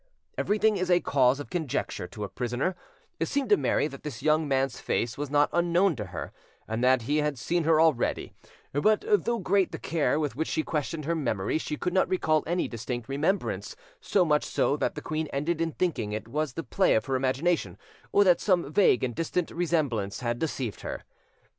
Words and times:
Everything 0.35 0.77
is 0.77 0.89
a 0.89 0.99
cause 0.99 1.39
of 1.39 1.51
conjecture 1.51 2.07
to 2.07 2.23
a 2.23 2.27
prisoner: 2.27 2.75
it 3.19 3.27
seemed 3.27 3.49
to 3.49 3.55
Mary 3.55 3.85
that 3.87 4.01
this 4.01 4.23
young 4.23 4.47
man's 4.47 4.79
face 4.79 5.15
was 5.15 5.29
not 5.29 5.47
unknown 5.53 5.95
to 5.95 6.05
her, 6.05 6.33
and 6.67 6.83
that 6.83 7.03
he 7.03 7.17
had 7.17 7.37
seen 7.37 7.65
her 7.65 7.79
already; 7.79 8.33
but 8.73 9.05
though 9.07 9.37
great 9.37 9.71
the 9.71 9.77
care 9.77 10.19
with 10.19 10.35
which 10.35 10.47
she 10.47 10.63
questioned 10.63 11.05
her 11.05 11.13
memory, 11.13 11.59
she 11.59 11.77
could 11.77 11.93
not 11.93 12.09
recall 12.09 12.41
any 12.47 12.67
distinct 12.67 13.07
remembrance, 13.07 13.75
so 13.99 14.25
much 14.25 14.43
so 14.43 14.75
that 14.75 14.95
the 14.95 15.01
queen 15.03 15.27
ended 15.27 15.61
in 15.61 15.71
thinking 15.71 16.13
it 16.13 16.25
the 16.25 16.67
play 16.67 16.95
of 16.95 17.05
her 17.05 17.15
imagination, 17.15 17.77
or 18.11 18.23
that 18.23 18.41
some 18.41 18.73
vague 18.73 19.03
and 19.03 19.13
distinct 19.13 19.51
resemblance 19.51 20.21
had 20.21 20.39
deceived 20.39 20.81
her. 20.81 21.03